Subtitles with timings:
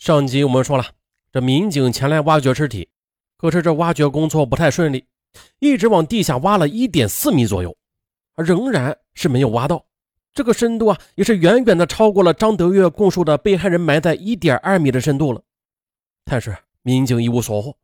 [0.00, 0.94] 上集我们说了，
[1.30, 2.88] 这民警前来挖掘尸体，
[3.36, 5.04] 可是这挖掘工作不太顺利，
[5.58, 7.76] 一直往地下挖了一点四米左右，
[8.34, 9.84] 仍然是没有挖到。
[10.32, 15.42] 这个深度啊，也是远远的超过了张德月供述的被害人埋在一点二米的深度了。
[16.24, 17.76] 但是民警一无所获。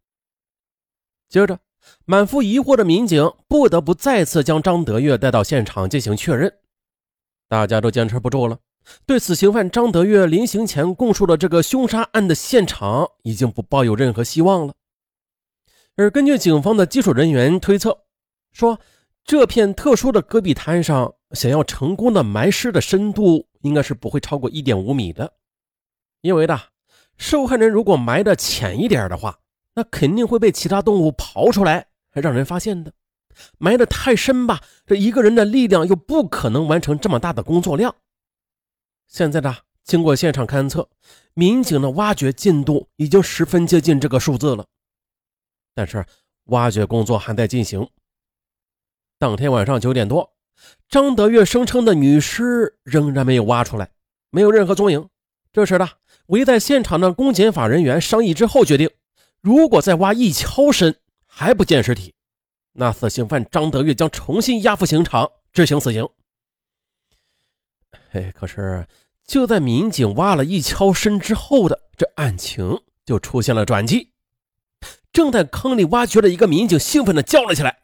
[1.28, 1.58] 接着，
[2.06, 6.50] 满腹疑惑的民警不得不再次将张德月带到现场进行确认。
[7.46, 8.58] 大家都坚持不住了。
[9.04, 14.74] 对死刑犯张德月临行前供述的这个凶杀案的现场，已经不抱有任何希望了。
[15.96, 17.98] 而根据警方的技术人员推测，
[18.52, 18.78] 说
[19.24, 25.32] 这片特殊的戈壁滩上，想要成功的埋尸的深度，应该是不会超过一点五米的。
[26.20, 26.58] 因为呢，
[27.16, 29.38] 受害人如果埋的浅一点的话，
[29.74, 32.92] 那肯定会被其他动物刨出来，还让人发现的。
[33.58, 37.94] 埋的太深吧，这一个人的力量又不可能完成这么大的工作量。
[39.06, 40.88] 现在呢，经过现场勘测，
[41.34, 44.66] 民警的挖掘进度已经十分接近这个数字了。
[45.74, 46.04] 但是
[46.44, 47.88] 挖掘工作还在进行。
[49.18, 50.34] 当天晚上九点多，
[50.88, 53.90] 张德月声称的女尸仍然没有挖出来，
[54.30, 55.08] 没有任何踪影。
[55.52, 55.88] 这时呢，
[56.26, 58.90] 围在现场的公检法人员商议之后决定，
[59.40, 62.14] 如果再挖一锹深还不见尸体，
[62.72, 66.06] 那死刑犯张德月将重新押赴刑场执行死刑。
[68.12, 68.86] 哎，可是
[69.26, 74.12] 就在民警挖了一锹深之后的这案情就出现了转机。
[75.12, 77.78] 正在坑里挖掘的一个民警兴奋地叫了起来，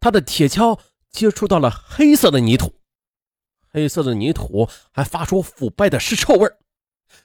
[0.00, 0.78] 他的铁锹
[1.10, 2.74] 接触到了黑色的泥土，
[3.70, 6.50] 黑色的泥土还发出腐败的尸臭味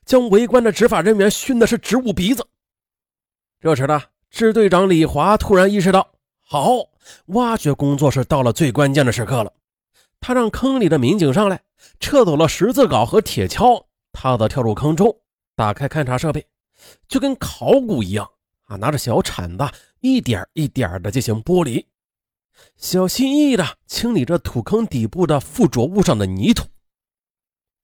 [0.04, 2.46] 将围观的执法人员熏的是直捂鼻子。
[3.62, 6.90] 这时呢，支队长李华突然意识到，好，
[7.28, 9.54] 挖掘工作是到了最关键的时刻了。
[10.28, 11.62] 他让坑里的民警上来，
[12.00, 15.20] 撤走了十字镐和铁锹，他则跳入坑中，
[15.56, 16.48] 打开勘察设备，
[17.08, 18.28] 就跟考古一样
[18.64, 19.64] 啊，拿着小铲子
[20.00, 21.86] 一点一点的进行剥离，
[22.76, 26.66] 小心翼翼的清理着土坑底部的附着物上的泥土。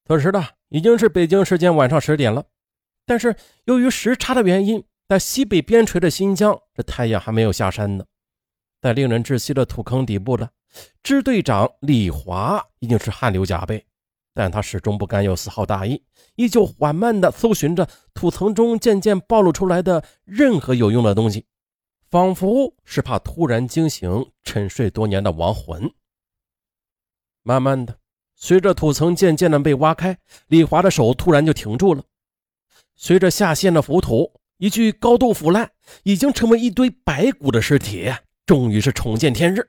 [0.07, 2.45] 此时呢，已经是北京时间晚上十点了，
[3.05, 3.35] 但是
[3.65, 8.05] 由于时差的原因，在西北边陲的新疆，这太阳还没有下山呢。
[8.81, 10.49] 在令人窒息的土坑底部的
[11.03, 13.85] 支队长李华已经是汗流浃背，
[14.33, 16.01] 但他始终不敢有丝毫大意，
[16.35, 21.45] 依旧缓慢地搜寻着土层中渐渐暴露出来的任何有用的东西，
[22.09, 25.91] 仿佛是怕突然惊醒沉睡多年的亡魂。
[27.43, 27.97] 慢慢的，
[28.35, 30.17] 随着土层渐渐的被挖开，
[30.47, 32.03] 李华的手突然就停住了。
[32.95, 35.71] 随着下陷的浮土，一具高度腐烂、
[36.03, 38.13] 已经成为一堆白骨的尸体。
[38.45, 39.67] 终于是重见天日。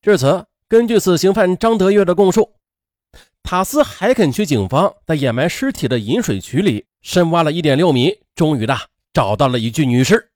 [0.00, 2.54] 至此，根据死刑犯张德月的供述，
[3.42, 8.76] 塔斯海肯区警方在掩埋尸体的引水渠里深挖了一点六米，终于的
[9.12, 10.30] 找到了一具女尸。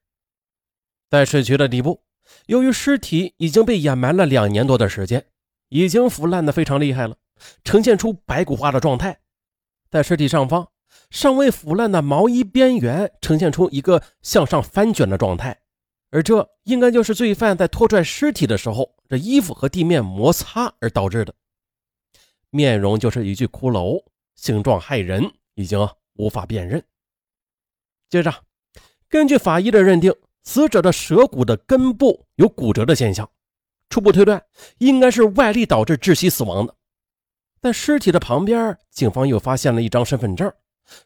[1.09, 2.03] 在水渠的底部，
[2.47, 5.27] 由于尸体已经被掩埋了两年多的时间，
[5.69, 7.17] 已经腐烂的非常厉害了，
[7.62, 9.21] 呈现出白骨化的状态。
[9.91, 10.69] 在尸体上方，
[11.11, 15.62] 尚未腐烂的毛衣边缘呈现出一个向上翻卷的状态。
[16.12, 21.34] 而这应该就是罪犯在拖拽尸体的时候，这衣服和地面摩擦而导致的。
[22.50, 26.84] 面容就是一具骷髅，形状骇人，已经无法辨认。
[28.11, 28.31] 接着，
[29.09, 33.29] 根据法医的认定，死者的舌骨的根部有骨折的现象，
[33.89, 34.44] 初步推断
[34.79, 36.77] 应该是外力导致窒息死亡的。
[37.62, 40.53] 在尸体的旁边，警方又发现了一张身份证，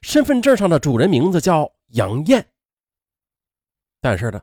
[0.03, 2.45] 身份证上的主人名字叫杨艳。
[4.01, 4.43] 但是呢？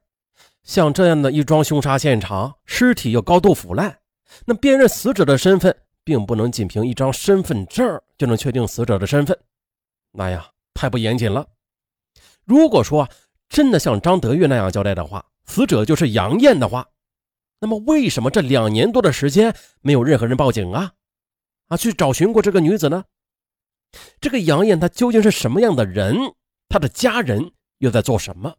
[0.64, 4.00] 像这样的一桩凶杀现场，尸体又高度腐烂，
[4.46, 9.38] 那辨认死者的身份，并不能仅凭一张身份证就能确定死者的身份，
[10.12, 10.44] 那样
[10.74, 11.46] 太不严谨了。
[12.46, 13.10] 如果说
[13.50, 16.88] 真的像张德月那样交代的话，死者就是杨艳的话，
[17.60, 20.94] 那么为什么这两年多的时间没有任何人报警啊？
[21.68, 23.04] 啊，去找寻过这个女子呢？
[24.20, 26.18] 这个杨艳她究竟是什么样的人？
[26.70, 28.56] 她的家人又在做什么？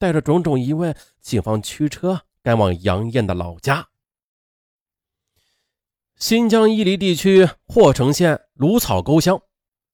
[0.00, 3.88] 带着种种疑问，警方驱车赶往杨艳的老家——
[6.16, 9.42] 新疆伊犁地区霍城县芦草沟乡，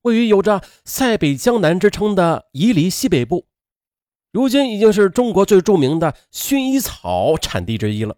[0.02, 3.48] 位于有着“塞北江南”之称的伊犁西北部，
[4.30, 8.16] 如今已经是中国最著名的薰衣草产地之一了。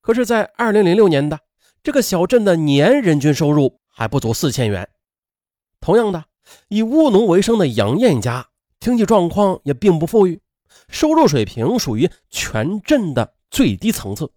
[0.00, 1.38] 可是，在2006年的
[1.84, 4.88] 这个小镇的年人均收入还不足四千元。
[5.80, 6.24] 同样的，
[6.66, 8.48] 以务农为生的杨艳家，
[8.80, 10.41] 经济状况也并不富裕。
[10.92, 14.30] 收入水平属于全镇的最低层次。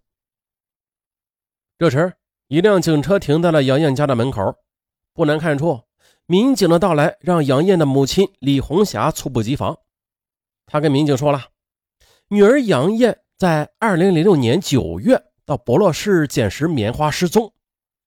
[1.78, 2.14] 这时，
[2.48, 4.56] 一辆警车停在了杨艳家的门口。
[5.12, 5.82] 不难看出，
[6.26, 9.78] 民警的到来让杨艳的母亲李红霞猝不及防。
[10.66, 11.50] 她跟民警说了，
[12.28, 17.52] 女儿杨艳在二零零六年九月到博洛市捡拾棉花失踪，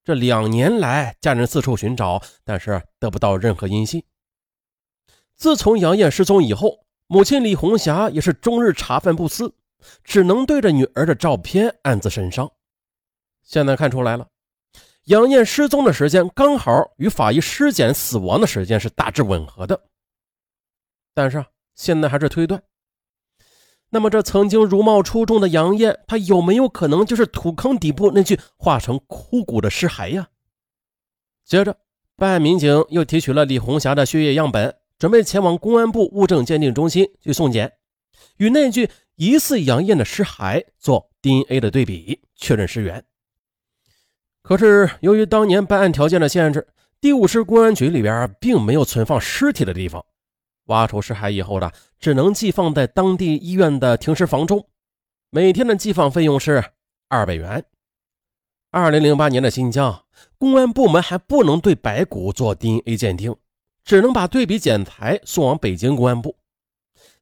[0.04, 4.04] 这两年来家人四处寻找，但是得不到任何音信。
[5.36, 9.56] 自从杨艳失踪以后，母亲李红霞也是终日茶饭不思，
[10.04, 12.52] 只能对着女儿的照片暗自神伤。
[13.42, 14.28] 现在看出来了。
[15.06, 19.82] 杨艳失踪的时间刚好与法医尸检死亡的时间是大致吻合的，
[21.16, 22.62] 但是现在还是推断。
[23.90, 30.30] 那么，这曾经如貌出众的杨艳，她有没有可能就是土坑底部那具化成枯骨的尸骸呀？
[31.44, 31.76] 接着，
[32.16, 37.72] 办案民警又提取了李红霞的血液样本，准备前往公安部物证鉴定中心去送检，
[38.36, 43.04] 与那具疑似杨艳的尸骸做 DNA 的对比，确认尸源。
[44.42, 46.68] 可是，由于当年办案条件的限制，
[47.00, 50.04] 第五市公安局里边并没有存放尸体的地方。
[50.66, 54.68] 挖出尸骸以后呢，只能寄放在当地医院的停尸房中，
[55.30, 56.64] 每天的寄放费用是
[57.08, 57.64] 二百元。
[58.70, 60.06] 二零零八年的新疆
[60.38, 63.36] 公安部门还不能对白骨做 DNA 鉴定，
[63.90, 66.36] 只能把对比检材送往北京公安部。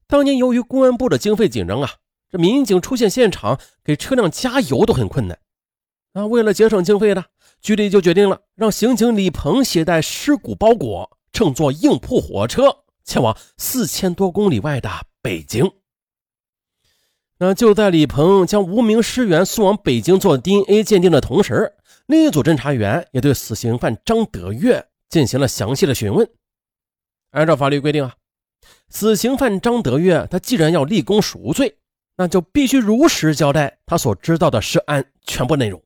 [0.05, 1.89] 当年由于公安部的经费紧张啊，
[2.29, 5.39] 这民警出现现场给车辆加油都很困难。
[6.11, 7.23] 那为了节省经费呢，
[7.61, 14.89] 局里就决定了让刑警李鹏携带尸骨包裹，乘坐硬铺火车前往四千多公里外的
[15.21, 15.71] 北京。
[17.37, 21.75] 那就在李鹏将无名尸源送往北京做 DNA 鉴定的同时，
[22.07, 26.29] 另一组侦查员也对死刑犯张德月进行了详细的询问。
[27.37, 28.15] 按照法律规定啊，
[28.89, 31.77] 死刑犯张德月他既然要立功赎罪，
[32.15, 35.79] 那就必须如实交代他所知道的涉案全部内容。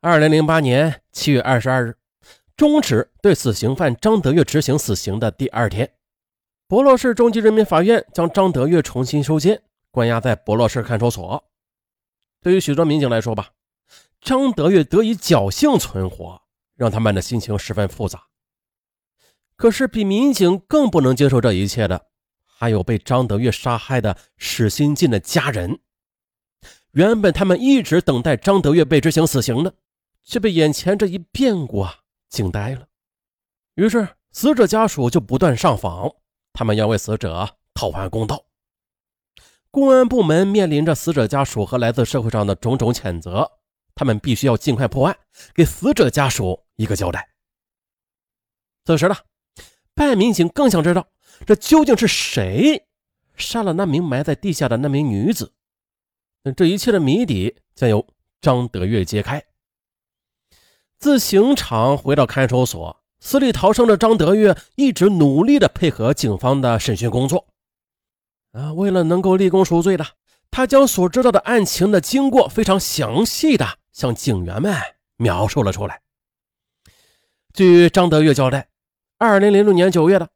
[0.00, 1.98] 二零零八年七月二十二日，
[2.56, 5.92] 终止对死刑犯张德月执行死刑的第二天，
[6.66, 9.60] 博洛市中级人民法院将张德月重新收监，
[9.90, 11.44] 关押在博洛市看守所。
[12.40, 13.50] 对于许多民警来说吧，
[14.22, 16.40] 张德月得以侥幸存活，
[16.76, 18.27] 让他们的心情十分复杂。
[19.58, 22.06] 可是，比民警更不能接受这一切的，
[22.46, 25.78] 还有被张德月杀害的史新进的家人。
[26.92, 29.74] 原本他们一直等待张德月被执行死刑的。
[30.24, 32.86] 却被眼前这一变故啊惊呆了，
[33.76, 36.16] 于是死者家属就不断上访，
[36.52, 38.44] 他们要为死者讨还公道。
[39.70, 43.50] 公安部门面临着死者家属和来自社会上的种种谴责，
[43.94, 45.16] 他们必须要尽快破案，
[45.54, 47.26] 给死者家属一个交代。
[48.84, 49.16] 此时呢，
[49.98, 51.08] 办案民警更想知道，
[51.44, 52.86] 这究竟是谁
[53.36, 55.52] 杀了那名埋在地下的那名女子？
[56.44, 58.06] 那这一切的谜底将由
[58.40, 59.44] 张德月揭开。
[61.00, 67.48] 自刑场回到看守所，死里逃生的张德月一直努力的配合警方的审讯工作。
[68.52, 70.06] 啊，为了能够立功赎罪的，
[70.48, 74.72] 他将所知道的案情的经过非常详细的向警员们
[75.16, 76.00] 描述了出来。
[77.52, 78.67] 据张德月交代，
[79.20, 80.28] 二零零六年九月的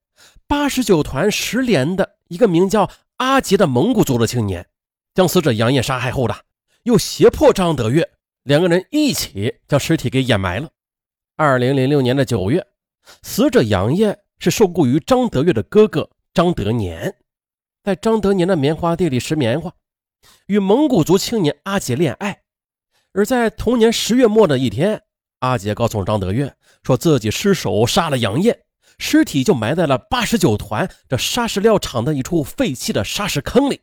[0.49, 4.67] 八十九团十连的一个名叫阿杰的蒙古族的青年，
[5.15, 6.35] 将死者杨艳杀害后的，
[6.83, 8.11] 又胁迫张德月。
[8.43, 10.69] 两个人一起将尸体给掩埋了。
[11.37, 12.67] 二零零六年的九月，
[13.23, 17.15] 死者杨艳是受雇于张德月的哥哥张德年，
[17.85, 19.73] 在张德年的棉花地里拾棉花，
[20.47, 22.43] 与蒙古族青年阿杰恋爱。
[23.13, 25.03] 而在同年十月末的一天，
[25.39, 28.65] 阿杰告诉张德月，说自己失手杀了杨艳，
[29.03, 33.81] 尸体就埋在了八十九团这砂石料厂的一处废弃的砂石坑里。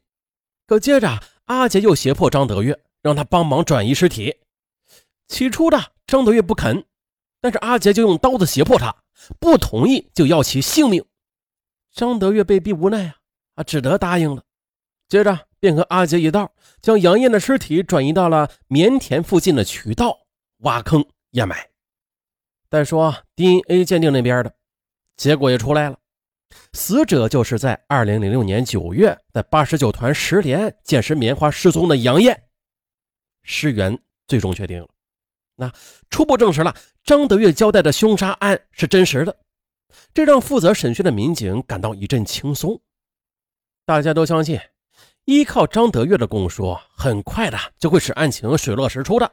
[0.65, 4.38] 可接着，阿杰又胁迫张德月，让他帮忙转移尸体。
[5.27, 6.85] 起初的张德月不肯，
[7.41, 8.95] 但是阿杰就用刀子胁迫他，
[9.41, 11.03] 不同意就要其性命。
[11.91, 13.15] 张德月被逼无奈啊，
[13.55, 14.43] 啊，只得答应了。
[15.09, 20.19] 接着便和阿杰一道将杨艳的尸体转移到了棉田附近的渠道，
[20.59, 21.67] 挖坑掩埋。
[22.69, 24.53] 再说 DNA 鉴定那边的
[25.19, 25.99] 结果也出来了，
[26.71, 32.41] 死者就是在2006年9月在89团十连捡拾棉花失踪的杨艳，
[33.43, 33.99] 尸源
[34.29, 34.88] 最终确定了。
[35.57, 35.69] 那
[36.09, 36.73] 初步证实了
[37.03, 39.35] 张德月交代的凶杀案是真实的，
[40.13, 42.79] 这让负责审讯的民警感到一阵轻松。
[43.85, 44.57] 大家都相信，
[45.25, 49.29] 依靠张德月的供述，很快的就会使案情水落石出的，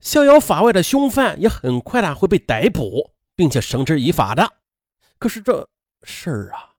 [0.00, 4.57] 逍遥法外的凶犯也很快的会被逮捕，并且绳之以法的。
[5.18, 5.68] 可是这
[6.02, 6.74] 事儿啊，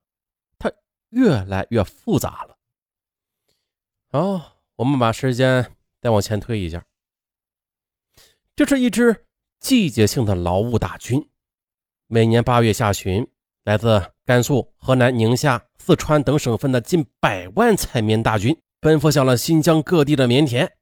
[0.58, 0.72] 它
[1.10, 2.56] 越来越复杂了。
[4.10, 6.84] 好，我们把时间再往前推一下。
[8.56, 9.26] 这是一支
[9.58, 11.28] 季节性的劳务大军，
[12.06, 13.28] 每年八月下旬，
[13.64, 20.72] 来自甘肃、河南、宁夏、四川等省份的近百万采棉大军奔赴向了新疆各地的棉田。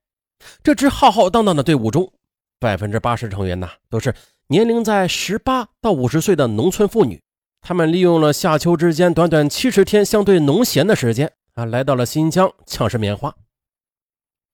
[0.62, 2.12] 这支浩浩荡荡的队伍中，
[2.61, 4.15] 百分之八十成员呢都是
[4.47, 7.21] 年龄在十八到五十岁的农村妇女。
[7.61, 13.35] 他们利用了夏秋之间短短七十天相对农闲的时间啊，来到了新疆抢食棉花。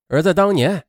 [0.09, 0.85] 而在当年，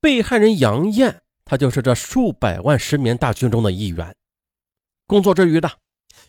[0.00, 4.14] 被害人杨艳，她就是这数百万食棉大军中的一员。
[5.06, 5.70] 工作之余的，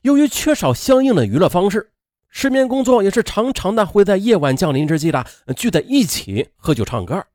[0.01, 1.91] 由于缺少相应的娱乐方式，
[2.29, 7.25] 失眠工作也是常常的会在夜晚降临之际的聚在一起喝酒唱歌。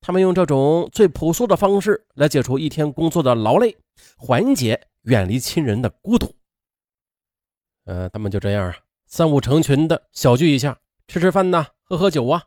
[0.00, 3.74] 他们用这种最朴素的方式来解除一天工作的劳累，
[4.18, 6.34] 缓解远离亲人的孤独。
[7.84, 8.76] 呃，他们就这样啊，
[9.06, 12.42] 三五成群的小聚一下，吃吃饭呐，喝喝酒啊。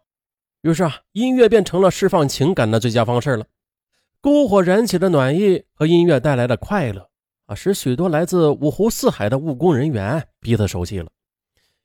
[0.62, 3.46] 于是啊，音乐变成了释放情感的最佳方式了。
[4.22, 7.10] 篝火燃起的暖意和音乐带来的快乐。
[7.46, 11.08] 啊，使许多来自五湖四海的务工人员彼此熟悉了。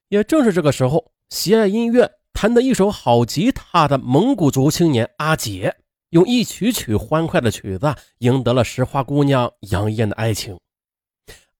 [0.09, 5.77] 也正是这个时候，喜爱音乐、弹得一手好吉他的蒙古族青年阿杰，
[6.11, 10.59] 用一曲曲欢快的曲子赢得了石花姑娘杨艳的爱情。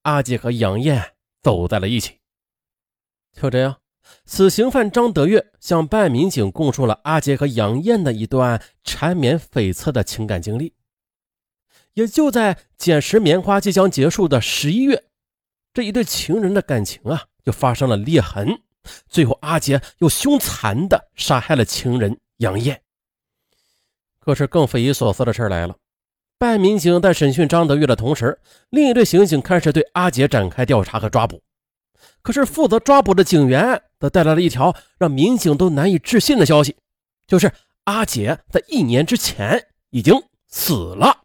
[0.01, 1.12] 阿杰和杨艳
[1.43, 2.19] 走在了一起。
[3.33, 3.77] 就这样，
[4.25, 10.73] 死刑犯张德月向办案民警供述了阿杰和杨艳的一段缠绵悱恻的情感经历。
[11.93, 15.03] 也就在捡拾棉花即将结束的十一月，
[15.73, 18.63] 这一对情人的感情啊，就发生了裂痕。
[19.07, 22.81] 最后，阿杰又凶残的杀害了情人杨艳。
[24.19, 25.77] 可是，更匪夷所思的事来了：
[26.43, 28.37] 办案民警在审讯张德玉的同时，
[28.69, 31.41] 另一队刑警开始对阿杰展开调查和抓捕。
[32.21, 36.75] 可是，负责抓捕的警员则带来了一条让民警都难以置信的消息，
[37.25, 37.49] 就是
[37.85, 41.22] 阿杰在一年之前已经死了。